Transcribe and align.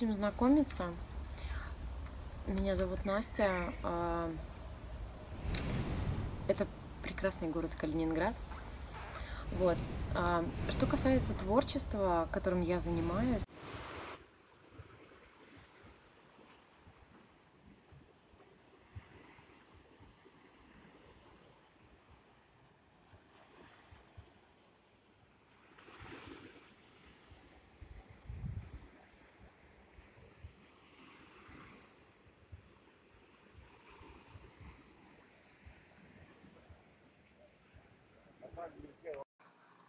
будем 0.00 0.14
знакомиться. 0.14 0.84
Меня 2.46 2.74
зовут 2.74 3.04
Настя. 3.04 3.72
а, 3.82 4.30
Это 6.48 6.66
прекрасный 7.02 7.48
город 7.48 7.70
Калининград. 7.78 8.34
Вот. 9.58 9.76
а, 10.14 10.44
Что 10.70 10.86
касается 10.86 11.34
творчества, 11.34 12.28
которым 12.32 12.62
я 12.62 12.80
занимаюсь, 12.80 13.42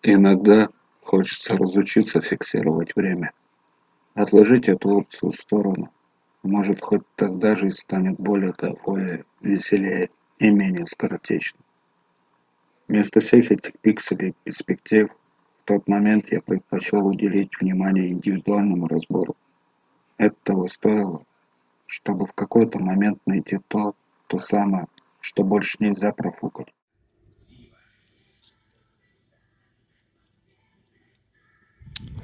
Иногда 0.03 0.69
хочется 1.03 1.55
разучиться 1.55 2.21
фиксировать 2.21 2.95
время, 2.95 3.33
отложить 4.15 4.67
эту 4.67 4.89
опцию 4.97 5.31
в 5.31 5.35
сторону. 5.35 5.91
Может, 6.43 6.81
хоть 6.81 7.03
тогда 7.15 7.55
жизнь 7.55 7.75
станет 7.75 8.19
более 8.19 8.53
кайфовее, 8.53 9.25
веселее 9.41 10.09
и 10.39 10.49
менее 10.49 10.87
скоротечной. 10.87 11.61
Вместо 12.87 13.19
всех 13.19 13.51
этих 13.51 13.77
пикселей 13.79 14.33
перспектив, 14.43 15.09
в 15.11 15.65
тот 15.65 15.87
момент 15.87 16.31
я 16.31 16.41
предпочел 16.41 17.05
уделить 17.05 17.51
внимание 17.61 18.09
индивидуальному 18.09 18.87
разбору. 18.87 19.35
Это 20.17 20.35
того 20.43 20.67
стоило, 20.67 21.23
чтобы 21.85 22.25
в 22.25 22.33
какой-то 22.33 22.79
момент 22.79 23.19
найти 23.27 23.59
то, 23.67 23.93
то 24.27 24.39
самое, 24.39 24.87
что 25.19 25.43
больше 25.43 25.77
нельзя 25.79 26.11
профукать. 26.11 26.73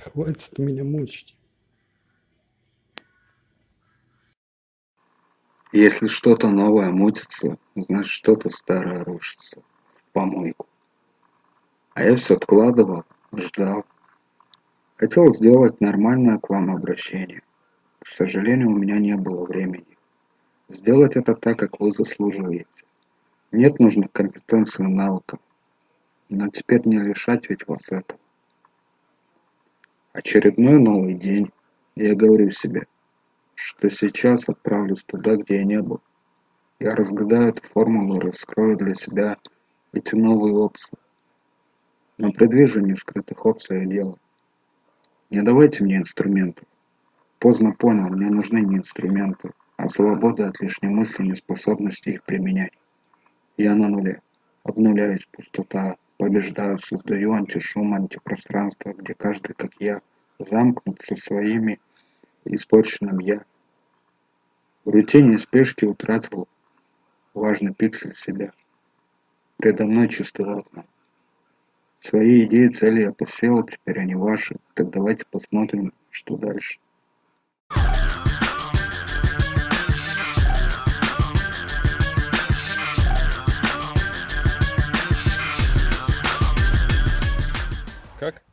Хватит 0.03 0.57
меня 0.59 0.83
мучить. 0.83 1.35
Если 5.71 6.07
что-то 6.07 6.49
новое 6.49 6.91
мутится, 6.91 7.57
значит 7.75 8.11
что-то 8.11 8.49
старое 8.49 9.03
рушится 9.03 9.61
в 9.95 10.11
помойку. 10.13 10.67
А 11.93 12.03
я 12.03 12.15
все 12.15 12.35
откладывал, 12.35 13.05
ждал. 13.33 13.85
Хотел 14.97 15.33
сделать 15.33 15.81
нормальное 15.81 16.37
к 16.37 16.49
вам 16.49 16.69
обращение. 16.69 17.41
К 17.99 18.07
сожалению, 18.07 18.69
у 18.69 18.77
меня 18.77 18.99
не 18.99 19.15
было 19.15 19.45
времени. 19.45 19.97
Сделать 20.69 21.15
это 21.15 21.35
так, 21.35 21.57
как 21.57 21.79
вы 21.79 21.91
заслуживаете. 21.91 22.85
Нет 23.51 23.79
нужных 23.79 24.11
компетенций 24.11 24.85
и 24.85 24.89
навыков. 24.89 25.39
Но 26.29 26.49
теперь 26.49 26.87
не 26.87 26.99
лишать 26.99 27.49
ведь 27.49 27.67
вас 27.67 27.91
этого. 27.91 28.19
Очередной 30.17 30.79
новый 30.79 31.13
день. 31.13 31.51
Я 31.95 32.15
говорю 32.15 32.49
себе, 32.49 32.87
что 33.53 33.87
сейчас 33.87 34.49
отправлюсь 34.49 35.03
туда, 35.03 35.35
где 35.35 35.57
я 35.57 35.63
не 35.63 35.79
был. 35.79 36.01
Я 36.79 36.95
разгадаю 36.95 37.49
эту 37.49 37.61
формулу 37.67 38.17
и 38.17 38.21
раскрою 38.21 38.77
для 38.77 38.95
себя 38.95 39.37
эти 39.93 40.15
новые 40.15 40.55
опции. 40.55 40.97
Но 42.17 42.31
предвижу 42.31 42.81
не 42.81 42.95
скрытых 42.95 43.45
опциях 43.45 43.87
дело. 43.87 44.17
Не 45.29 45.43
давайте 45.43 45.83
мне 45.83 45.97
инструментов. 45.97 46.65
Поздно 47.37 47.73
понял, 47.73 48.09
мне 48.09 48.31
нужны 48.31 48.61
не 48.61 48.77
инструменты, 48.77 49.51
а 49.75 49.87
свобода 49.87 50.47
от 50.47 50.59
лишней 50.59 50.89
мысли 50.89 51.25
и 51.25 51.27
неспособности 51.27 52.09
их 52.09 52.23
применять. 52.23 52.73
Я 53.55 53.75
на 53.75 53.87
нуле. 53.87 54.23
Обнуляюсь, 54.63 55.27
пустота. 55.31 55.95
Побеждаю, 56.17 56.79
создаю 56.79 57.33
антишум, 57.33 57.93
антипространство, 57.93 58.91
где 58.91 59.13
каждый, 59.13 59.53
как 59.53 59.71
я, 59.79 60.01
замкнут 60.39 61.01
со 61.01 61.15
своими 61.15 61.79
испорченным 62.45 63.19
я. 63.19 63.43
В 64.83 64.89
рутине 64.89 65.35
и 65.35 65.37
спешке 65.37 65.85
утратил 65.85 66.47
важный 67.35 67.73
пиксель 67.73 68.15
себя. 68.15 68.51
Предо 69.57 69.85
мной 69.85 70.09
чистые 70.09 70.55
окна. 70.55 70.85
Свои 71.99 72.45
идеи, 72.45 72.69
цели 72.69 73.01
я 73.01 73.11
посеял, 73.11 73.63
теперь 73.63 73.99
они 73.99 74.15
ваши. 74.15 74.55
Так 74.73 74.89
давайте 74.89 75.25
посмотрим, 75.29 75.93
что 76.09 76.35
дальше. 76.37 76.79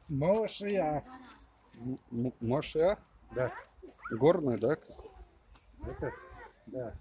Мошия. 0.08 1.04
М- 1.80 1.98
м- 2.12 2.32
Моша? 2.40 2.98
Да. 3.34 3.52
Горная, 4.12 4.58
да? 4.58 4.76
Это? 5.86 6.12
Да. 6.66 6.94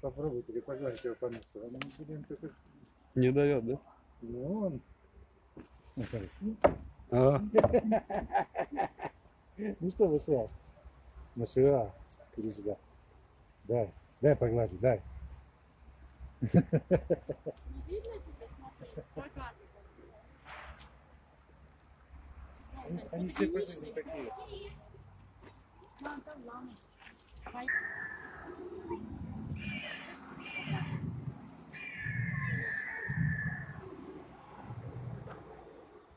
Попробуйте 0.00 0.52
или 0.52 0.60
погладить 0.60 1.04
его 1.04 1.14
по 1.14 1.28
носу. 1.28 1.44
А 1.56 1.68
мы 1.70 1.78
будем 1.98 2.24
только... 2.24 2.50
Не 3.14 3.30
дает, 3.32 3.66
да? 3.66 3.78
Ну, 4.22 4.66
он... 4.66 4.80
Ну, 5.96 6.04
смотри. 6.04 6.30
А, 7.10 7.40
Ну 9.80 9.90
что, 9.90 10.08
Мошия? 10.08 10.46
Мошия. 11.36 11.92
Иди 12.36 12.52
сюда. 12.52 12.76
Дай. 13.64 13.92
Дай 14.20 14.36
погладить, 14.36 14.80
дай. 14.80 15.02
Они, 16.52 16.80
они 23.12 23.28
все 23.28 23.46
по 23.48 23.60
жизни 23.60 23.92
такие. 23.92 24.32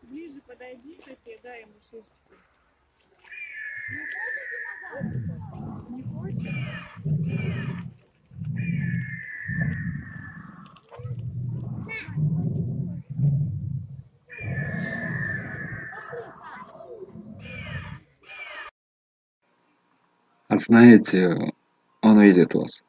Ближе 0.04 0.42
подойди, 0.42 0.98
София, 0.98 1.40
дай 1.42 1.62
ему 1.62 1.74
шишечку. 1.90 2.34
Не 5.90 6.04
хочет? 6.04 6.54
А 20.53 20.53
знаете, 20.66 21.54
он 22.02 22.22
видит 22.22 22.54
вас. 22.54 22.84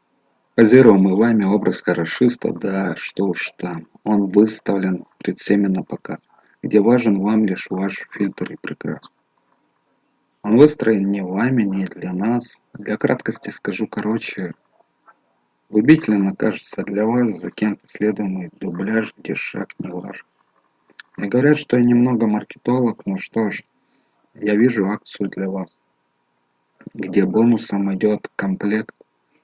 Позируемый 0.55 1.15
вами 1.15 1.45
образ 1.45 1.81
хорошиста, 1.81 2.53
да, 2.53 2.95
что 2.97 3.27
уж 3.27 3.53
там. 3.57 3.89
Он 4.05 4.27
выставлен 4.27 5.05
пред 5.19 5.39
всеми 5.39 5.67
на 5.67 5.83
показ, 5.83 6.29
где 6.62 6.81
важен 6.81 7.21
вам 7.21 7.45
лишь 7.45 7.67
ваш 7.71 8.07
фильтр 8.12 8.53
и 8.53 8.57
прекрас. 8.57 9.11
Он 10.43 10.57
выстроен 10.57 11.11
не 11.11 11.23
вами, 11.23 11.62
не 11.62 11.85
для 11.85 12.12
нас. 12.12 12.59
Для 12.75 12.97
краткости 12.97 13.51
скажу 13.51 13.87
короче. 13.87 14.55
Губительно 15.71 16.37
кажется 16.37 16.82
для 16.82 17.06
вас 17.06 17.41
за 17.41 17.50
кем-то 17.50 17.87
следуемый 17.88 18.50
дубляж, 18.61 19.12
где 19.17 19.35
шаг 19.35 19.71
не 19.79 19.88
ваш. 19.88 20.25
Мне 21.17 21.29
говорят, 21.29 21.56
что 21.56 21.76
я 21.76 21.82
немного 21.82 22.26
маркетолог, 22.26 23.06
но 23.06 23.17
что 23.17 23.50
ж, 23.50 23.65
я 24.35 24.55
вижу 24.55 24.87
акцию 24.87 25.31
для 25.31 25.49
вас 25.49 25.82
где 26.93 27.25
бонусом 27.25 27.95
идет 27.95 28.29
комплект 28.37 28.95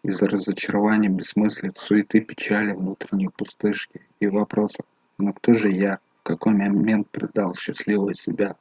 из 0.03 0.21
разочарования, 0.23 1.09
бессмыслиц, 1.09 1.79
суеты, 1.79 2.21
печали, 2.21 2.73
внутренней 2.73 3.29
пустышки 3.29 4.01
и 4.19 4.27
вопросов. 4.27 4.85
Но 5.19 5.33
кто 5.33 5.55
же 5.55 5.71
я? 5.71 5.99
В 6.21 6.23
какой 6.25 6.53
момент 6.53 7.09
предал 7.11 7.55
счастливого 7.55 8.15
себя? 8.15 8.57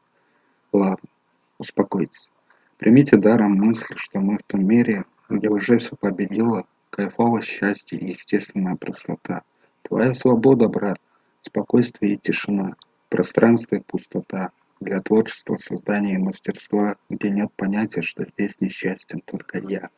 Ладно, 0.71 1.09
успокойтесь. 1.57 2.29
Примите 2.77 3.17
даром 3.17 3.55
мысль, 3.55 3.95
что 3.97 4.19
мы 4.19 4.37
в 4.37 4.43
том 4.43 4.65
мире, 4.65 5.05
где 5.29 5.49
уже 5.49 5.79
все 5.79 5.95
победило, 5.95 6.65
кайфово 6.89 7.41
счастье 7.41 7.99
и 7.99 8.09
естественная 8.09 8.75
простота. 8.75 9.43
Твоя 9.83 10.13
свобода, 10.13 10.67
брат, 10.67 10.99
спокойствие 11.41 12.13
и 12.13 12.17
тишина, 12.17 12.75
пространство 13.09 13.75
и 13.75 13.81
пустота, 13.81 14.51
для 14.79 15.01
творчества, 15.01 15.57
создания 15.57 16.15
и 16.15 16.19
мастерства, 16.19 16.95
где 17.09 17.29
нет 17.29 17.51
понятия, 17.55 18.01
что 18.01 18.25
здесь 18.25 18.61
несчастен 18.61 19.21
только 19.21 19.59
я. 19.59 19.89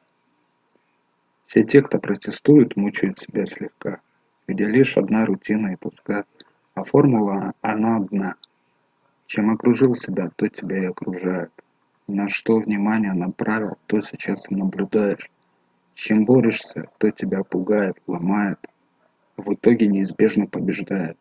Все 1.46 1.64
те, 1.64 1.82
кто 1.82 2.00
протестует, 2.00 2.76
мучают 2.76 3.20
себя 3.20 3.46
слегка, 3.46 4.02
где 4.48 4.66
лишь 4.66 4.98
одна 4.98 5.26
рутина 5.26 5.74
и 5.74 5.76
тоска, 5.76 6.26
а 6.74 6.84
формула, 6.84 7.54
она 7.62 7.98
одна. 7.98 8.36
Чем 9.26 9.52
окружил 9.52 9.96
себя, 9.96 10.32
то 10.36 10.48
тебя 10.48 10.84
и 10.84 10.86
окружает. 10.86 11.52
На 12.08 12.28
что 12.28 12.58
внимание 12.58 13.14
направил, 13.14 13.78
то 13.88 14.02
сейчас 14.02 14.50
и 14.50 14.56
наблюдаешь. 14.56 15.30
Чем 15.94 16.26
борешься, 16.26 16.90
то 16.98 17.12
тебя 17.12 17.44
пугает, 17.44 18.02
ломает, 18.08 18.60
в 19.38 19.54
итоге 19.54 19.88
неизбежно 19.88 20.48
побеждает. 20.48 21.18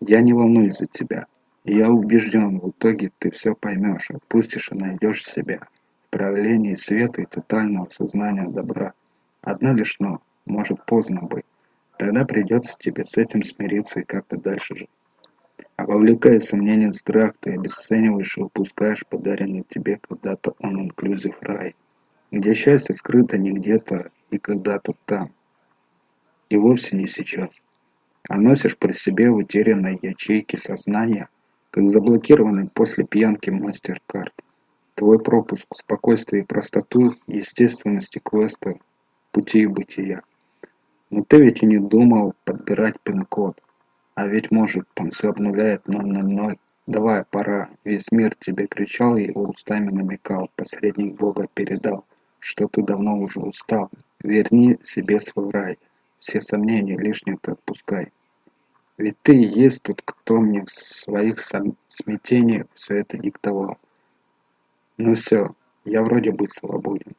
Я 0.00 0.20
не 0.20 0.32
волнуюсь 0.32 0.78
за 0.78 0.86
тебя. 0.86 1.26
Я 1.70 1.90
убежден, 1.90 2.60
в 2.60 2.70
итоге 2.70 3.12
ты 3.18 3.30
все 3.30 3.54
поймешь, 3.54 4.10
отпустишь 4.10 4.72
и 4.72 4.74
найдешь 4.74 5.26
себя. 5.26 5.68
В 6.06 6.10
проявлении 6.10 6.74
света 6.76 7.20
и 7.20 7.26
тотального 7.26 7.86
сознания 7.90 8.48
добра. 8.48 8.94
Одно 9.42 9.74
лишь 9.74 9.96
но, 9.98 10.22
может 10.46 10.82
поздно 10.86 11.20
быть. 11.20 11.44
Тогда 11.98 12.24
придется 12.24 12.74
тебе 12.78 13.04
с 13.04 13.18
этим 13.18 13.42
смириться 13.42 14.00
и 14.00 14.04
как-то 14.04 14.38
дальше 14.38 14.76
жить. 14.76 14.88
А 15.76 15.84
вовлекая 15.84 16.38
сомнения, 16.38 16.90
страх, 16.90 17.34
ты 17.38 17.52
обесцениваешь 17.52 18.38
и 18.38 18.42
упускаешь 18.44 19.04
подаренный 19.06 19.66
тебе 19.68 20.00
когда-то 20.00 20.54
он 20.60 20.86
инклюзив 20.86 21.36
рай, 21.42 21.76
где 22.30 22.54
счастье 22.54 22.94
скрыто 22.94 23.36
не 23.36 23.52
где-то 23.52 24.10
и 24.30 24.38
когда-то 24.38 24.94
там, 25.04 25.32
и 26.48 26.56
вовсе 26.56 26.96
не 26.96 27.06
сейчас. 27.06 27.60
А 28.26 28.38
носишь 28.38 28.78
при 28.78 28.92
себе 28.92 29.28
утерянной 29.28 29.98
ячейки 30.00 30.56
сознания, 30.56 31.28
как 31.70 31.88
заблокированный 31.88 32.68
после 32.68 33.04
пьянки 33.04 33.50
мастер-карт. 33.50 34.32
Твой 34.94 35.18
пропуск 35.18 35.66
спокойствие 35.74 36.42
и 36.42 36.46
простоту 36.46 37.14
естественности 37.26 38.20
квеста 38.22 38.74
пути 39.30 39.60
и 39.60 39.66
бытия. 39.66 40.22
Но 41.10 41.22
ты 41.22 41.40
ведь 41.40 41.62
и 41.62 41.66
не 41.66 41.78
думал 41.78 42.34
подбирать 42.44 43.00
пин-код. 43.02 43.60
А 44.14 44.26
ведь 44.26 44.50
может 44.50 44.88
там 44.94 45.10
все 45.10 45.30
обнуляет 45.30 45.86
000. 45.86 46.58
Давай, 46.86 47.24
пора. 47.30 47.68
Весь 47.84 48.10
мир 48.10 48.34
тебе 48.34 48.66
кричал 48.66 49.16
и 49.16 49.26
его 49.26 49.44
устами 49.44 49.90
намекал. 49.90 50.50
Посредник 50.56 51.14
Бога 51.16 51.46
передал, 51.54 52.04
что 52.40 52.66
ты 52.66 52.82
давно 52.82 53.18
уже 53.18 53.40
устал. 53.40 53.90
Верни 54.22 54.78
себе 54.82 55.20
свой 55.20 55.50
рай. 55.50 55.78
Все 56.18 56.40
сомнения 56.40 56.98
лишние 56.98 57.38
ты 57.40 57.52
отпускай. 57.52 58.10
Ведь 58.98 59.16
ты 59.22 59.36
и 59.36 59.46
есть 59.46 59.82
тот, 59.82 60.02
кто 60.04 60.40
мне 60.40 60.64
в 60.64 60.70
своих 60.70 61.38
смятениях 61.38 62.66
все 62.74 62.96
это 62.96 63.16
диктовал. 63.16 63.78
Ну 64.96 65.14
все, 65.14 65.54
я 65.84 66.02
вроде 66.02 66.32
бы 66.32 66.48
свободен. 66.48 67.14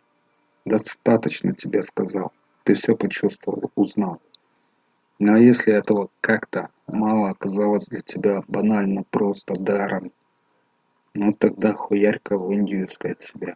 Достаточно 0.66 1.56
тебе 1.56 1.82
сказал. 1.84 2.34
Ты 2.64 2.76
все 2.76 2.98
почувствовал, 2.98 3.72
узнал. 3.76 4.22
Но 5.20 5.38
если 5.38 5.74
этого 5.74 6.10
как-то 6.20 6.70
мало 6.88 7.30
оказалось 7.30 7.88
для 7.88 8.02
тебя 8.02 8.44
банально 8.50 9.04
просто 9.10 9.54
даром, 9.54 10.12
ну 11.14 11.32
тогда 11.32 11.74
хуярь-ка 11.74 12.38
в 12.38 12.52
Индию 12.52 12.88
искать 12.90 13.22
себя. 13.22 13.56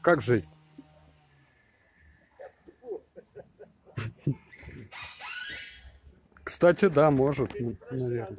Как 0.00 0.22
жить? 0.22 0.46
Кстати, 6.62 6.88
да, 6.88 7.10
может, 7.10 7.52
наверное. 7.90 8.36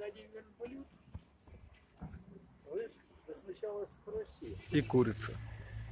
Слышь, 2.69 2.91
ты 3.27 3.35
сначала 3.43 3.85
спроси. 3.85 4.55
И 4.71 4.81
курица. 4.81 5.33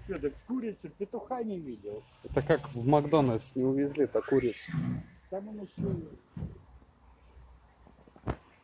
Так 0.08 0.34
курицу 0.48 0.90
петуха 0.98 1.44
не 1.44 1.60
видел? 1.60 2.02
Это 2.24 2.42
как 2.42 2.70
в 2.70 2.88
Макдональдс 2.88 3.54
не 3.56 3.66
увезли-то 3.66 4.22
курицу. 4.22 4.72
Там 5.30 5.50
он 5.50 5.60
еще 5.64 6.06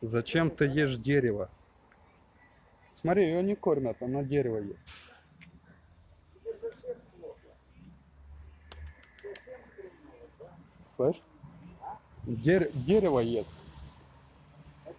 Зачем 0.00 0.50
ты 0.50 0.64
ешь 0.64 0.96
дерево? 0.96 1.50
Смотри, 3.02 3.26
ее 3.26 3.42
не 3.42 3.54
кормят, 3.54 4.02
она 4.02 4.22
дерево 4.22 4.60
ест. 4.60 4.78
Слышь? 10.96 11.20
Дер- 12.24 12.70
дерево 12.72 13.20
ест. 13.20 13.57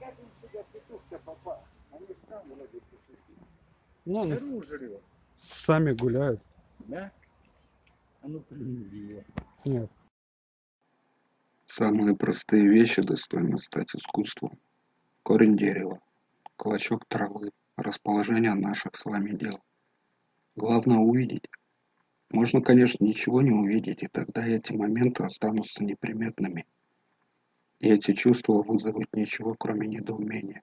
Как 0.10 0.18
он 0.20 0.32
сюда 0.42 0.64
петух-то 0.74 1.20
попал? 1.20 1.64
Они 1.92 2.08
же 2.08 2.16
там 2.28 2.42
вроде 2.50 2.80
петухи. 2.80 3.38
Ну, 4.06 4.22
они 4.24 4.34
Дыру 4.34 4.64
жрет. 4.64 5.02
сами 5.38 5.92
гуляют. 5.94 6.42
Да? 6.80 7.12
А 8.22 8.28
ну 8.28 8.44
его. 8.50 9.24
Нет. 9.66 9.92
Самые 11.66 12.16
простые 12.16 12.68
вещи 12.68 13.02
достойны 13.04 13.60
стать 13.60 13.94
искусством. 13.94 14.58
Корень 15.22 15.56
дерева, 15.56 16.00
клочок 16.56 17.06
травы, 17.06 17.52
расположение 17.76 18.56
наших 18.56 18.96
с 18.96 19.06
вами 19.06 19.38
дел. 19.38 19.62
Главное 20.56 20.98
увидеть. 20.98 21.46
Можно, 22.32 22.62
конечно, 22.64 23.04
ничего 23.06 23.42
не 23.44 23.52
увидеть, 23.52 24.02
и 24.02 24.08
тогда 24.08 24.46
эти 24.46 24.74
моменты 24.74 25.24
останутся 25.24 25.84
неприметными. 25.84 26.66
И 27.80 27.90
эти 27.90 28.14
чувства 28.14 28.62
вызовут 28.62 29.08
ничего, 29.14 29.56
кроме 29.56 29.88
недоумения. 29.88 30.62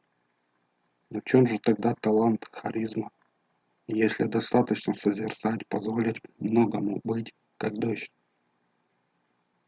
Но 1.10 1.20
в 1.20 1.24
чем 1.24 1.46
же 1.46 1.58
тогда 1.58 1.94
талант, 1.94 2.46
харизма? 2.52 3.10
Если 3.86 4.24
достаточно 4.24 4.92
созерцать, 4.92 5.66
позволить 5.68 6.20
многому 6.38 7.00
быть, 7.04 7.32
как 7.56 7.74
дождь. 7.74 8.10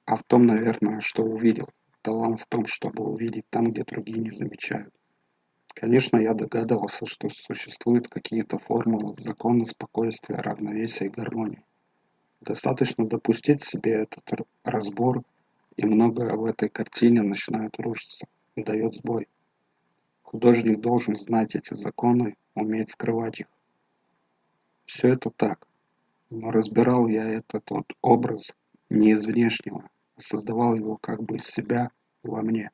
А 0.05 0.17
в 0.17 0.25
том, 0.25 0.47
наверное, 0.47 1.01
что 1.01 1.23
увидел. 1.23 1.69
Талант 2.03 2.41
в 2.41 2.47
том, 2.47 2.67
чтобы 2.67 3.05
увидеть 3.05 3.45
там, 3.51 3.71
где 3.71 3.85
другие 3.85 4.19
не 4.19 4.31
замечают. 4.31 4.93
Конечно, 5.75 6.17
я 6.17 6.35
догадывался, 6.35 7.07
что 7.07 7.29
существуют 7.29 8.09
какие-то 8.09 8.59
формулы, 8.59 9.15
законы 9.19 9.65
спокойствия, 9.67 10.37
равновесия 10.37 11.07
и 11.07 11.11
гармонии. 11.11 11.65
Достаточно 12.41 13.07
допустить 13.07 13.63
себе 13.63 13.93
этот 13.93 14.25
разбор, 14.65 15.23
и 15.79 15.87
многое 15.87 16.35
в 16.35 16.45
этой 16.45 16.69
картине 16.69 17.23
начинает 17.23 17.79
рушиться, 17.79 18.27
дает 18.57 18.97
сбой. 18.97 19.29
Художник 20.23 20.81
должен 20.81 21.17
знать 21.17 21.55
эти 21.55 21.73
законы, 21.73 22.35
уметь 22.55 22.91
скрывать 22.91 23.41
их. 23.41 23.47
Все 24.87 25.15
это 25.15 25.31
так, 25.31 25.65
но 26.31 26.51
разбирал 26.51 27.07
я 27.07 27.29
этот 27.29 27.71
вот 27.71 27.87
образ 28.03 28.53
не 28.91 29.13
из 29.13 29.25
внешнего, 29.25 29.89
а 30.17 30.21
создавал 30.21 30.75
его 30.75 30.97
как 30.97 31.23
бы 31.23 31.37
из 31.37 31.47
себя 31.47 31.91
во 32.25 32.43
мне. 32.43 32.73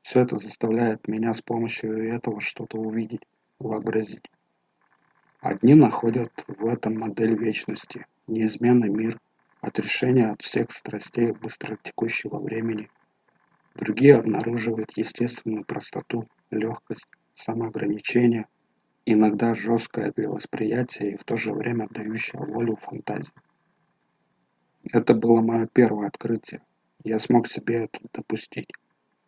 Все 0.00 0.20
это 0.20 0.38
заставляет 0.38 1.06
меня 1.08 1.34
с 1.34 1.42
помощью 1.42 2.10
этого 2.10 2.40
что-то 2.40 2.78
увидеть, 2.78 3.26
вообразить. 3.58 4.30
Одни 5.40 5.74
находят 5.74 6.32
в 6.46 6.64
этом 6.66 6.98
модель 6.98 7.36
вечности, 7.36 8.06
неизменный 8.26 8.88
мир, 8.88 9.20
отрешение 9.66 10.26
от 10.26 10.42
всех 10.42 10.70
страстей 10.70 11.32
быстротекущего 11.32 12.38
времени. 12.38 12.88
Другие 13.74 14.14
обнаруживают 14.16 14.96
естественную 14.96 15.64
простоту, 15.64 16.28
легкость, 16.50 17.08
самоограничение, 17.34 18.46
иногда 19.04 19.54
жесткое 19.54 20.12
для 20.12 20.30
восприятия 20.30 21.12
и 21.12 21.16
в 21.16 21.24
то 21.24 21.36
же 21.36 21.52
время 21.52 21.88
дающее 21.90 22.40
волю 22.40 22.76
фантазии. 22.76 23.32
Это 24.92 25.14
было 25.14 25.40
мое 25.40 25.68
первое 25.72 26.06
открытие. 26.06 26.62
Я 27.02 27.18
смог 27.18 27.48
себе 27.48 27.84
это 27.84 27.98
допустить. 28.12 28.70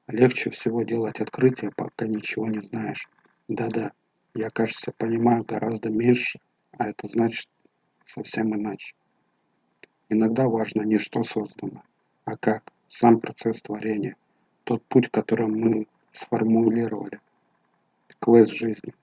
Легче 0.06 0.50
всего 0.50 0.84
делать 0.84 1.20
открытие, 1.20 1.72
пока 1.76 2.06
ничего 2.06 2.46
не 2.46 2.60
знаешь. 2.60 3.08
Да-да, 3.48 3.92
я, 4.34 4.50
кажется, 4.50 4.92
понимаю 4.96 5.44
гораздо 5.44 5.90
меньше, 5.90 6.38
а 6.78 6.88
это 6.88 7.08
значит 7.08 7.48
совсем 8.04 8.54
иначе. 8.54 8.94
Иногда 10.10 10.48
важно 10.48 10.82
не 10.82 10.96
что 10.96 11.22
создано, 11.22 11.82
а 12.24 12.36
как, 12.36 12.62
сам 12.88 13.20
процесс 13.20 13.60
творения, 13.60 14.16
тот 14.64 14.82
путь, 14.84 15.10
который 15.10 15.46
мы 15.46 15.86
сформулировали, 16.12 17.20
квест 18.18 18.52
жизни. 18.52 18.94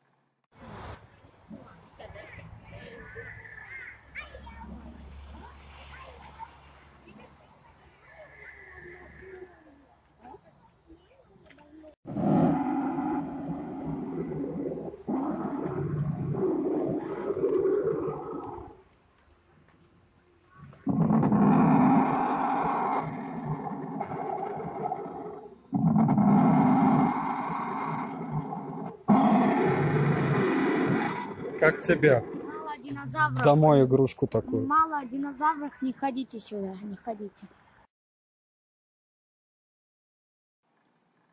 Как 31.65 31.81
тебе? 31.81 32.19
Мало 32.21 32.77
динозавров. 32.77 33.43
Домой 33.43 33.85
игрушку 33.85 34.27
такую. 34.27 34.67
Мало 34.67 35.03
динозавров, 35.03 35.81
не 35.81 35.93
ходите 35.93 36.39
сюда, 36.39 36.75
не 36.83 36.95
ходите. 36.95 37.47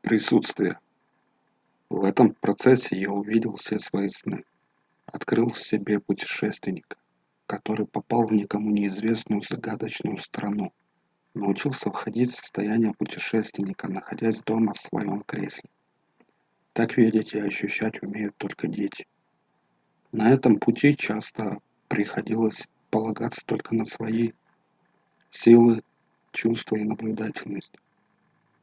Присутствие. 0.00 0.78
В 1.90 2.02
этом 2.04 2.32
процессе 2.32 2.98
я 2.98 3.10
увидел 3.10 3.56
все 3.56 3.78
свои 3.78 4.08
сны. 4.08 4.44
открыл 5.04 5.50
в 5.50 5.60
себе 5.60 6.00
путешественника, 6.00 6.96
который 7.44 7.86
попал 7.86 8.26
в 8.26 8.32
никому 8.32 8.70
неизвестную 8.70 9.42
загадочную 9.42 10.16
страну, 10.16 10.72
научился 11.34 11.90
входить 11.90 12.30
в 12.30 12.36
состояние 12.36 12.94
путешественника, 12.94 13.86
находясь 13.86 14.40
дома 14.40 14.72
в 14.72 14.80
своем 14.80 15.24
кресле. 15.24 15.68
Так 16.72 16.96
видеть 16.96 17.34
и 17.34 17.38
ощущать 17.38 18.02
умеют 18.02 18.34
только 18.38 18.66
дети. 18.66 19.04
На 20.12 20.30
этом 20.30 20.58
пути 20.58 20.94
часто 20.94 21.58
приходилось 21.88 22.68
полагаться 22.90 23.40
только 23.46 23.74
на 23.74 23.86
свои 23.86 24.32
силы, 25.30 25.82
чувства 26.32 26.76
и 26.76 26.84
наблюдательность. 26.84 27.74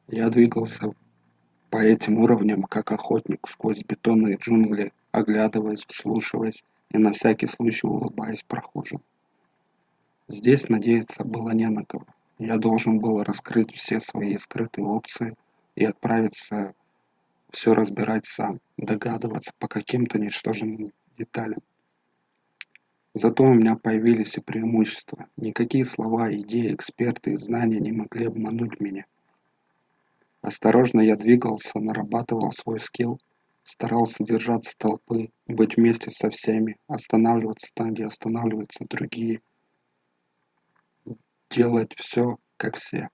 Я 0.06 0.30
двигался 0.30 0.92
по 1.68 1.78
этим 1.78 2.18
уровням, 2.18 2.62
как 2.62 2.92
охотник, 2.92 3.48
сквозь 3.48 3.82
бетонные 3.82 4.36
джунгли, 4.36 4.92
оглядываясь, 5.10 5.84
вслушиваясь 5.88 6.62
и 6.92 6.98
на 6.98 7.12
всякий 7.12 7.48
случай 7.48 7.88
улыбаясь 7.88 8.44
прохожим. 8.44 9.00
Здесь 10.28 10.68
надеяться 10.68 11.24
было 11.24 11.50
не 11.50 11.68
на 11.68 11.84
кого. 11.84 12.06
Я 12.38 12.58
должен 12.58 13.00
был 13.00 13.24
раскрыть 13.24 13.74
все 13.74 13.98
свои 13.98 14.36
скрытые 14.36 14.86
опции 14.86 15.34
и 15.74 15.84
отправиться 15.84 16.74
все 17.50 17.74
разбирать 17.74 18.26
сам, 18.26 18.60
догадываться 18.76 19.50
по 19.58 19.66
каким-то 19.66 20.20
ничтожным 20.20 20.76
деталям. 21.20 21.60
Зато 23.14 23.44
у 23.44 23.54
меня 23.54 23.76
появились 23.76 24.36
и 24.36 24.40
преимущества. 24.40 25.26
Никакие 25.36 25.84
слова, 25.84 26.32
идеи, 26.32 26.74
эксперты 26.74 27.32
и 27.32 27.36
знания 27.36 27.80
не 27.80 27.92
могли 27.92 28.26
обмануть 28.26 28.80
меня. 28.80 29.04
Осторожно 30.42 31.00
я 31.00 31.16
двигался, 31.16 31.78
нарабатывал 31.78 32.52
свой 32.52 32.80
скилл, 32.80 33.20
старался 33.64 34.24
держаться 34.24 34.74
толпы, 34.78 35.30
быть 35.46 35.76
вместе 35.76 36.10
со 36.10 36.30
всеми, 36.30 36.76
останавливаться 36.86 37.68
там, 37.74 37.92
где 37.92 38.06
останавливаются 38.06 38.86
другие, 38.88 39.42
делать 41.50 41.92
все, 41.96 42.38
как 42.56 42.76
все. 42.76 43.10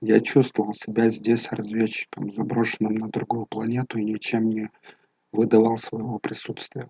Я 0.00 0.20
чувствовал 0.20 0.72
себя 0.72 1.10
здесь 1.10 1.52
разведчиком, 1.52 2.32
заброшенным 2.32 2.94
на 2.94 3.08
другую 3.08 3.44
планету 3.44 3.98
и 3.98 4.04
ничем 4.04 4.48
не 4.48 4.70
выдавал 5.32 5.76
своего 5.76 6.18
присутствия. 6.18 6.88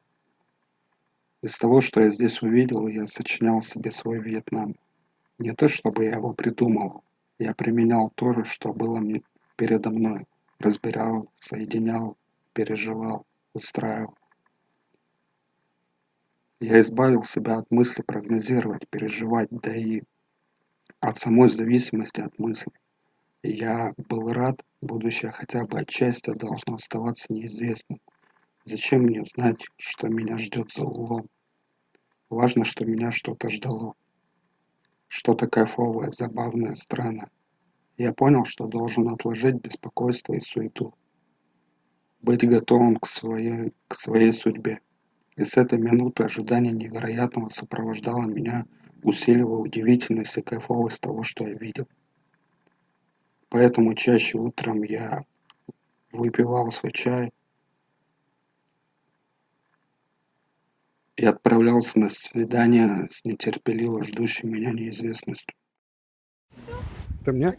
Из 1.42 1.56
того, 1.56 1.80
что 1.80 2.00
я 2.00 2.10
здесь 2.10 2.42
увидел, 2.42 2.86
я 2.86 3.06
сочинял 3.06 3.62
себе 3.62 3.90
свой 3.90 4.20
Вьетнам. 4.20 4.76
Не 5.38 5.54
то, 5.54 5.68
чтобы 5.68 6.04
я 6.04 6.16
его 6.16 6.34
придумывал. 6.34 7.02
Я 7.38 7.54
применял 7.54 8.10
то 8.14 8.32
же, 8.32 8.44
что 8.44 8.74
было 8.74 8.98
мне 8.98 9.22
передо 9.56 9.90
мной. 9.90 10.26
Разбирал, 10.58 11.30
соединял, 11.36 12.18
переживал, 12.52 13.24
устраивал. 13.54 14.14
Я 16.60 16.82
избавил 16.82 17.24
себя 17.24 17.56
от 17.56 17.70
мысли 17.70 18.02
прогнозировать, 18.02 18.86
переживать, 18.90 19.48
да 19.50 19.74
и 19.74 20.02
от 21.00 21.16
самой 21.16 21.48
зависимости 21.48 22.20
от 22.20 22.38
мыслей. 22.38 22.74
Я 23.42 23.94
был 23.96 24.30
рад, 24.30 24.60
будущее 24.82 25.32
хотя 25.32 25.64
бы 25.64 25.78
отчасти 25.78 26.34
должно 26.34 26.74
оставаться 26.74 27.32
неизвестным. 27.32 27.98
Зачем 28.64 29.02
мне 29.02 29.22
знать, 29.24 29.64
что 29.78 30.08
меня 30.08 30.36
ждет 30.36 30.70
за 30.76 30.84
углом? 30.84 31.28
Важно, 32.28 32.64
что 32.64 32.84
меня 32.84 33.10
что-то 33.10 33.48
ждало. 33.48 33.94
Что-то 35.08 35.48
кайфовое, 35.48 36.10
забавное, 36.10 36.74
странное. 36.74 37.30
Я 37.96 38.12
понял, 38.12 38.44
что 38.44 38.66
должен 38.66 39.08
отложить 39.08 39.56
беспокойство 39.56 40.34
и 40.34 40.40
суету. 40.40 40.94
Быть 42.20 42.46
готовым 42.46 42.96
к 42.96 43.08
своей, 43.08 43.72
к 43.88 43.96
своей 43.96 44.32
судьбе. 44.32 44.80
И 45.36 45.44
с 45.44 45.56
этой 45.56 45.78
минуты 45.78 46.24
ожидание 46.24 46.72
невероятного 46.72 47.48
сопровождало 47.48 48.26
меня, 48.26 48.66
усиливая 49.02 49.58
удивительность 49.58 50.36
и 50.36 50.42
кайфовость 50.42 51.00
того, 51.00 51.22
что 51.22 51.46
я 51.48 51.54
видел. 51.54 51.88
Поэтому 53.48 53.94
чаще 53.94 54.36
утром 54.38 54.82
я 54.82 55.24
выпивал 56.12 56.70
свой 56.70 56.92
чай 56.92 57.32
и 61.20 61.24
отправлялся 61.26 61.98
на 61.98 62.08
свидание 62.08 63.06
с 63.10 63.22
нетерпеливо 63.26 64.02
ждущей 64.04 64.48
меня 64.48 64.72
неизвестностью. 64.72 65.54
Ты 67.26 67.32
мне? 67.32 67.54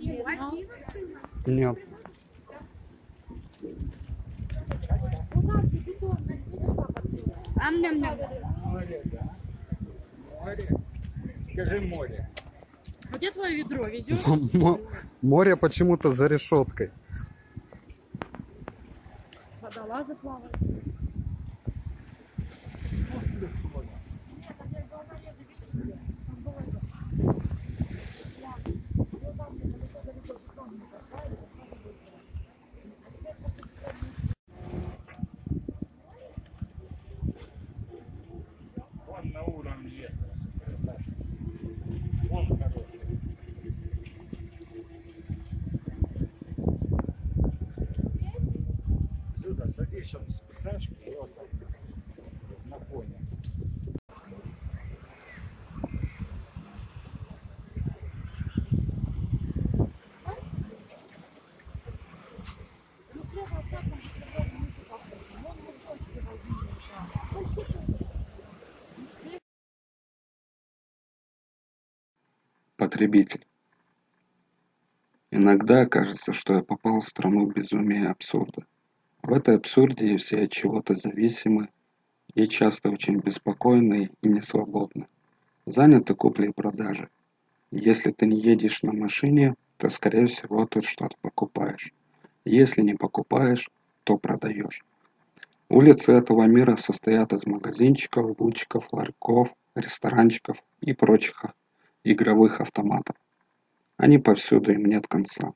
Нет. 1.45 1.77
Ам-ням-ням. 7.55 8.17
Скажи 11.53 11.81
море. 11.81 12.29
А 13.11 13.17
где 13.17 13.29
твое 13.29 13.57
ведро? 13.57 13.85
Везешь? 13.87 14.25
Мо- 14.53 14.81
Море 15.21 15.55
почему-то 15.55 16.15
за 16.15 16.25
решеткой. 16.25 16.89
Водолазы 19.61 20.15
плавают. 20.15 20.57
Он 39.07 39.29
на 39.29 39.43
уровне 39.43 39.89
есть. 39.89 40.63
красавчик. 40.65 41.13
Он 42.31 42.47
хороший. 42.47 43.01
Он 50.13 50.27
списаешь, 50.27 50.89
вот 51.17 51.35
так, 51.35 51.47
на 52.65 52.79
фоне. 52.79 53.17
Потребитель. 72.75 73.45
Иногда 75.29 75.85
кажется, 75.85 76.33
что 76.33 76.55
я 76.55 76.63
попал 76.63 76.99
в 76.99 77.07
страну 77.07 77.45
безумия 77.45 78.03
и 78.03 78.07
абсурда. 78.07 78.65
В 79.31 79.33
этой 79.33 79.55
абсурде 79.55 80.17
все 80.17 80.43
от 80.43 80.51
чего-то 80.51 80.93
зависимы 80.93 81.69
и 82.33 82.49
часто 82.49 82.89
очень 82.89 83.19
беспокойны 83.19 84.09
и 84.21 84.27
несвободны. 84.27 85.07
Заняты 85.65 86.15
куплей 86.15 86.49
и 86.49 86.51
продажей. 86.51 87.07
Если 87.71 88.11
ты 88.11 88.25
не 88.25 88.41
едешь 88.41 88.83
на 88.83 88.91
машине, 88.91 89.55
то, 89.77 89.89
скорее 89.89 90.27
всего, 90.27 90.65
ты 90.65 90.81
что-то 90.81 91.15
покупаешь. 91.21 91.93
Если 92.43 92.81
не 92.81 92.95
покупаешь, 92.95 93.71
то 94.03 94.17
продаешь. 94.17 94.83
Улицы 95.69 96.11
этого 96.11 96.43
мира 96.43 96.75
состоят 96.75 97.31
из 97.31 97.45
магазинчиков, 97.45 98.35
бутиков, 98.35 98.91
ларьков, 98.91 99.47
ресторанчиков 99.75 100.57
и 100.81 100.91
прочих 100.91 101.45
игровых 102.03 102.59
автоматов. 102.59 103.15
Они 103.95 104.17
повсюду, 104.17 104.73
им 104.73 104.87
нет 104.87 105.07
конца. 105.07 105.53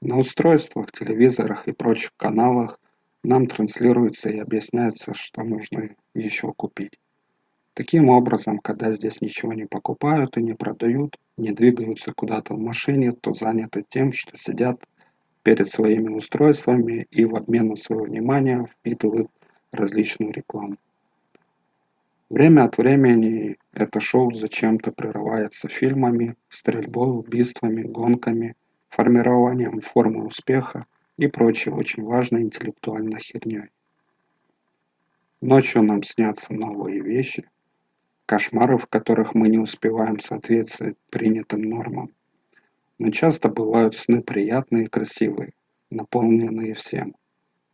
На 0.00 0.16
устройствах, 0.16 0.90
телевизорах 0.90 1.68
и 1.68 1.72
прочих 1.72 2.12
каналах 2.16 2.80
нам 3.22 3.46
транслируется 3.46 4.30
и 4.30 4.38
объясняется, 4.38 5.14
что 5.14 5.42
нужно 5.42 5.90
еще 6.14 6.52
купить. 6.52 6.98
Таким 7.74 8.10
образом, 8.10 8.58
когда 8.58 8.92
здесь 8.92 9.20
ничего 9.20 9.52
не 9.52 9.66
покупают 9.66 10.36
и 10.36 10.42
не 10.42 10.54
продают, 10.54 11.18
не 11.36 11.52
двигаются 11.52 12.12
куда-то 12.12 12.54
в 12.54 12.58
машине, 12.58 13.12
то 13.12 13.34
заняты 13.34 13.84
тем, 13.88 14.12
что 14.12 14.36
сидят 14.36 14.82
перед 15.42 15.68
своими 15.68 16.08
устройствами 16.08 17.06
и 17.10 17.24
в 17.24 17.36
обмен 17.36 17.68
на 17.68 17.76
свое 17.76 18.02
внимание 18.02 18.66
впитывают 18.66 19.30
различную 19.72 20.32
рекламу. 20.32 20.76
Время 22.28 22.64
от 22.64 22.78
времени 22.78 23.56
это 23.72 24.00
шоу 24.00 24.32
зачем-то 24.34 24.92
прерывается 24.92 25.68
фильмами, 25.68 26.36
стрельбой, 26.48 27.10
убийствами, 27.10 27.82
гонками, 27.82 28.56
формированием 28.88 29.80
формы 29.80 30.26
успеха 30.26 30.86
и 31.20 31.26
прочей 31.26 31.70
очень 31.70 32.02
важной 32.02 32.42
интеллектуальной 32.42 33.20
херней. 33.20 33.68
Ночью 35.42 35.82
нам 35.82 36.02
снятся 36.02 36.54
новые 36.54 37.00
вещи, 37.00 37.48
кошмары, 38.24 38.78
в 38.78 38.86
которых 38.86 39.34
мы 39.34 39.48
не 39.48 39.58
успеваем 39.58 40.18
соответствовать 40.18 40.96
принятым 41.10 41.60
нормам. 41.60 42.10
Но 42.98 43.10
часто 43.10 43.50
бывают 43.50 43.96
сны 43.96 44.22
приятные 44.22 44.84
и 44.84 44.88
красивые, 44.88 45.52
наполненные 45.90 46.74
всем, 46.74 47.14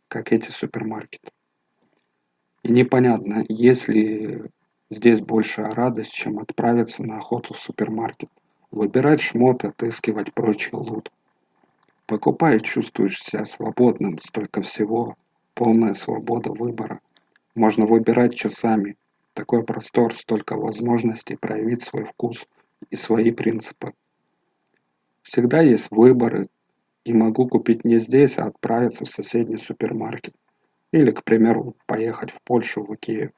как 0.09 0.33
эти 0.33 0.51
супермаркеты. 0.51 1.31
И 2.63 2.71
непонятно, 2.71 3.45
есть 3.47 3.87
ли 3.87 4.43
здесь 4.89 5.21
большая 5.21 5.73
радость, 5.73 6.11
чем 6.11 6.39
отправиться 6.39 7.01
на 7.03 7.17
охоту 7.17 7.53
в 7.53 7.59
супермаркет, 7.59 8.29
выбирать 8.71 9.21
шмот, 9.21 9.63
отыскивать 9.63 10.33
прочий 10.33 10.71
лут. 10.73 11.11
Покупая, 12.07 12.61
чувствуешь 12.61 13.21
себя 13.21 13.43
свободным, 13.43 14.17
столько 14.19 14.61
всего, 14.61 15.17
полная 15.53 15.93
свобода 15.93 16.51
выбора. 16.51 17.01
Можно 17.53 17.85
выбирать 17.85 18.33
часами, 18.33 18.95
такой 19.33 19.65
простор, 19.65 20.13
столько 20.15 20.55
возможностей 20.55 21.35
проявить 21.35 21.83
свой 21.83 22.05
вкус 22.05 22.47
и 22.89 22.95
свои 22.95 23.31
принципы. 23.31 23.91
Всегда 25.21 25.61
есть 25.61 25.87
выборы, 25.91 26.47
и 27.03 27.11
могу 27.11 27.45
купить 27.45 27.83
не 27.83 27.99
здесь, 27.99 28.37
а 28.37 28.45
отправиться 28.45 29.03
в 29.03 29.09
соседний 29.09 29.57
супермаркет. 29.57 30.33
Или, 30.93 31.11
к 31.11 31.25
примеру, 31.25 31.75
поехать 31.87 32.31
в 32.31 32.41
Польшу, 32.41 32.85
в 32.85 32.95
Икею. 32.95 33.33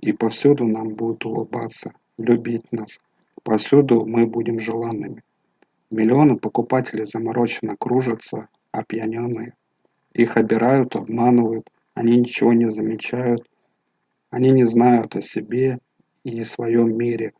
И 0.00 0.12
повсюду 0.12 0.66
нам 0.66 0.94
будут 0.94 1.26
улыбаться, 1.26 1.92
любить 2.16 2.72
нас. 2.72 2.98
Повсюду 3.42 4.06
мы 4.06 4.24
будем 4.26 4.60
желанными. 4.60 5.22
Миллионы 5.92 6.38
покупателей 6.38 7.04
замороченно 7.04 7.76
кружатся, 7.76 8.48
опьяненные. 8.70 9.52
Их 10.14 10.38
обирают, 10.38 10.96
обманывают, 10.96 11.68
они 11.92 12.16
ничего 12.16 12.54
не 12.54 12.70
замечают. 12.70 13.46
Они 14.30 14.52
не 14.52 14.64
знают 14.66 15.14
о 15.16 15.20
себе 15.20 15.80
и 16.24 16.40
о 16.40 16.46
своем 16.46 16.96
мире, 16.96 17.34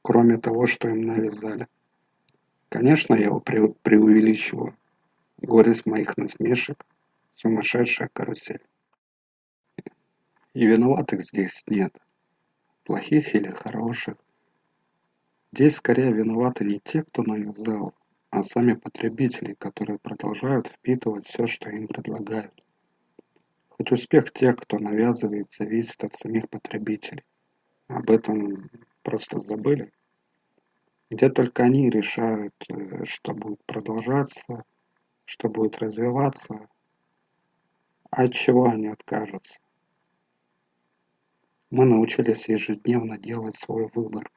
кроме 0.00 0.38
того, 0.38 0.66
что 0.66 0.88
им 0.88 1.02
навязали. 1.02 1.66
Конечно, 2.70 3.12
я 3.12 3.26
его 3.26 3.40
преувеличиваю. 3.40 4.74
Горесть 5.42 5.84
моих 5.84 6.16
насмешек– 6.16 6.82
сумасшедшая 7.34 8.08
карусель. 8.10 8.64
И 10.54 10.64
виноватых 10.64 11.22
здесь 11.24 11.62
нет. 11.66 11.94
Плохих 12.84 13.34
или 13.34 13.50
хороших. 13.50 14.14
Здесь 15.52 15.76
скорее 15.76 16.12
виноваты 16.12 16.64
не 16.64 16.80
те, 16.80 17.02
кто 17.02 17.22
навязал, 17.22 17.94
а 18.30 18.44
сами 18.44 18.74
потребители, 18.74 19.54
которые 19.54 19.98
продолжают 19.98 20.68
впитывать 20.68 21.26
все, 21.26 21.46
что 21.46 21.70
им 21.70 21.88
предлагают. 21.88 22.54
Хоть 23.68 23.92
успех 23.92 24.32
тех, 24.32 24.56
кто 24.56 24.78
навязывает, 24.78 25.52
зависит 25.52 26.04
от 26.04 26.14
самих 26.14 26.48
потребителей. 26.48 27.24
Об 27.88 28.10
этом 28.10 28.70
просто 29.02 29.40
забыли 29.40 29.92
где 31.10 31.28
только 31.28 31.64
они 31.64 31.90
решают, 31.90 32.54
э, 32.68 33.04
что 33.04 33.34
будет 33.34 33.62
продолжаться, 33.66 34.64
что 35.24 35.48
будет 35.48 35.78
развиваться, 35.78 36.68
от 38.10 38.32
чего 38.32 38.66
они 38.66 38.88
откажутся. 38.88 39.58
Мы 41.70 41.84
научились 41.84 42.48
ежедневно 42.48 43.18
делать 43.18 43.56
свой 43.56 43.88
выбор. 43.94 44.30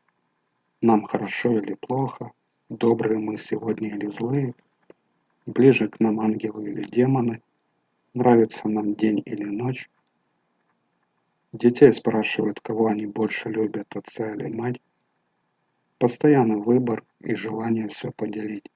Нам 0.84 1.04
хорошо 1.04 1.58
или 1.60 1.76
плохо, 1.76 2.34
добрые 2.68 3.18
мы 3.18 3.38
сегодня 3.38 3.96
или 3.96 4.08
злые, 4.08 4.54
ближе 5.46 5.88
к 5.88 6.02
нам 6.02 6.20
ангелы 6.20 6.72
или 6.72 6.84
демоны, 6.84 7.42
нравится 8.14 8.68
нам 8.68 8.94
день 8.94 9.24
или 9.24 9.46
ночь. 9.46 9.90
Детей 11.54 11.94
спрашивают, 11.94 12.60
кого 12.60 12.88
они 12.88 13.06
больше 13.06 13.48
любят, 13.48 13.96
отца 13.96 14.34
или 14.34 14.50
мать. 14.50 14.82
Постоянно 16.00 16.58
выбор 16.58 17.06
и 17.22 17.34
желание 17.34 17.88
все 17.88 18.12
поделить. 18.12 18.70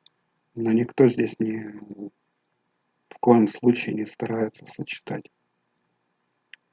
Но 0.56 0.72
никто 0.72 1.10
здесь 1.10 1.38
не 1.40 1.74
в 3.10 3.20
коем 3.20 3.50
случае 3.50 3.96
не 3.96 4.06
старается 4.06 4.66
сочетать. 4.66 5.30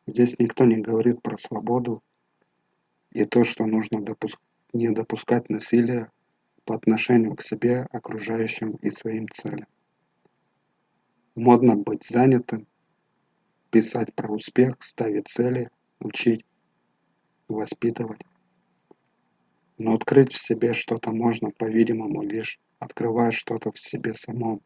Здесь 0.07 0.39
никто 0.39 0.65
не 0.65 0.77
говорит 0.77 1.23
про 1.23 1.37
свободу 1.39 2.05
и 3.11 3.25
то, 3.25 3.43
что 3.43 3.67
нужно 3.67 4.01
допуск... 4.01 4.39
не 4.75 4.91
допускать 4.91 5.49
насилия 5.49 6.11
по 6.65 6.75
отношению 6.75 7.37
к 7.37 7.43
себе, 7.43 7.87
окружающим 7.91 8.73
и 8.83 8.91
своим 8.91 9.29
целям. 9.29 9.67
Модно 11.37 11.77
быть 11.77 12.05
занятым, 12.05 12.67
писать 13.71 14.15
про 14.15 14.33
успех, 14.33 14.77
ставить 14.81 15.29
цели, 15.29 15.71
учить, 16.01 16.45
воспитывать. 17.49 18.21
Но 19.79 19.95
открыть 19.95 20.33
в 20.33 20.41
себе 20.41 20.75
что-то 20.75 21.11
можно, 21.11 21.51
по-видимому, 21.51 22.23
лишь 22.23 22.59
открывая 22.79 23.31
что-то 23.31 23.73
в 23.73 23.79
себе 23.79 24.15
самом. 24.15 24.61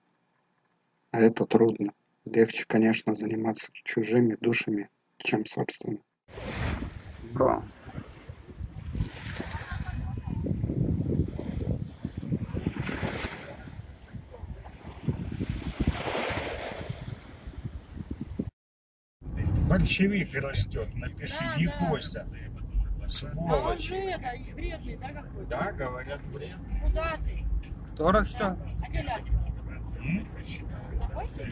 А 1.11 1.21
это 1.21 1.44
трудно. 1.44 1.92
Легче, 2.25 2.64
конечно, 2.66 3.14
заниматься 3.14 3.68
чужими 3.73 4.37
душами, 4.40 4.88
чем 5.18 5.44
собственными. 5.47 6.03
Да. 7.23 7.62
Большевик 19.79 20.35
растет, 20.35 20.95
напиши, 20.97 21.37
Да, 21.41 21.57
не 21.57 21.67
да. 21.67 21.88
бойся. 21.88 22.27
А 23.01 23.03
он 23.05 23.09
Сволочь. 23.09 23.87
же 23.88 23.95
это, 23.95 24.33
вредный, 24.55 24.99
да, 24.99 25.09
какой-то? 25.09 25.49
Да, 25.49 25.73
говорят, 25.73 26.21
бред. 26.33 26.57
Куда 26.85 27.17
ты? 27.25 27.45
Кто 27.95 28.11
растет? 28.12 28.57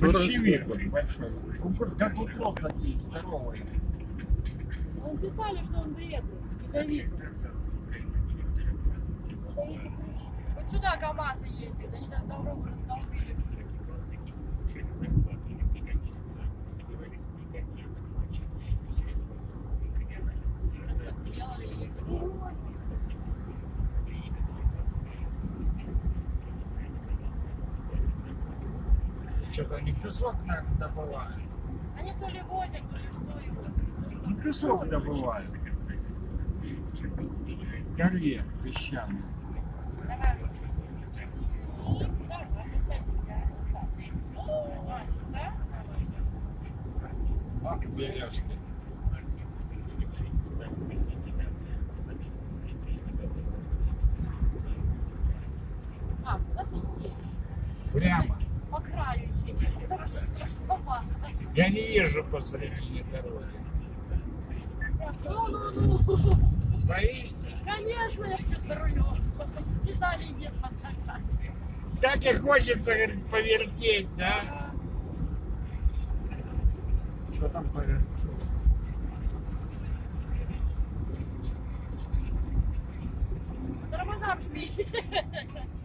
Большевик 0.00 0.68
он 0.70 0.90
большой. 0.90 1.30
Кукур- 1.60 1.96
Как 1.96 2.18
утром 2.18 2.54
такие 2.56 3.00
здоровые. 3.02 3.64
Он 5.04 5.16
писали, 5.18 5.62
что 5.62 5.78
он 5.80 5.94
вредный, 5.94 6.36
ядовитый. 6.66 7.18
Вот 9.54 10.70
сюда 10.70 10.96
КамАЗы 10.96 11.46
ездят, 11.46 11.94
они 11.94 12.08
там 12.08 12.28
дорогу 12.28 12.64
раздолбили 12.66 13.05
Что-то 29.56 29.76
они 29.76 29.94
песок 29.94 30.34
добывают. 30.78 31.34
Они 31.98 32.12
то 32.20 32.28
ли 32.28 32.42
возят, 32.42 32.82
то 32.90 32.96
ли 32.98 33.08
что 33.10 33.40
его. 33.40 33.62
Ну, 34.26 34.36
песок 34.36 34.86
добывают. 34.86 35.50
Горе 37.96 38.44
песчаный. 38.62 39.22
Давай 40.06 40.38
ручку. 40.42 40.66
Давай, 42.28 42.70
писать. 42.74 43.00
А, 44.36 45.06
сюда? 45.08 45.54
А, 47.64 47.76
берешь 47.96 48.34
ты. 48.34 48.58
А, 56.26 56.38
куда 56.40 56.64
ты 56.64 56.76
едешь? 56.76 57.12
Прямо. 57.94 58.38
По 58.70 58.80
краю 58.80 59.30
едешь. 59.46 59.70
Это 59.80 59.96
вообще 59.96 60.20
страшновато. 60.20 61.06
Я 61.56 61.70
не 61.70 61.80
езжу 61.80 62.22
посредине 62.24 63.02
дороги. 63.10 63.46
Ну-ну-ну. 65.24 66.34
Боишься? 66.86 67.34
Конечно, 67.64 68.26
я 68.26 68.36
все 68.36 68.60
за 68.60 68.74
рулем. 68.74 69.32
Педалей 69.86 70.28
нет 70.32 70.52
под. 70.60 70.72
Так 72.02 72.22
и 72.26 72.36
хочется 72.36 72.92
говорит, 72.92 73.26
повертеть, 73.30 74.14
да? 74.18 74.70
Что 77.32 77.48
там 77.48 77.66
повертеть? 77.70 78.04
По 83.80 83.96
тормозам 83.96 84.42
жми. 84.42 84.70